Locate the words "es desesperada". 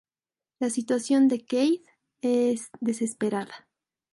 2.21-3.67